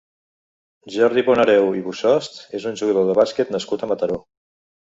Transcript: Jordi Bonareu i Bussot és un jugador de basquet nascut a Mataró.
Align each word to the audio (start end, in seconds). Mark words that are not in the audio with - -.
Jordi 0.93 1.23
Bonareu 1.27 1.69
i 1.81 1.85
Bussot 1.89 2.41
és 2.61 2.67
un 2.73 2.81
jugador 2.83 3.07
de 3.13 3.19
basquet 3.23 3.55
nascut 3.59 3.87
a 3.89 3.95
Mataró. 3.95 4.21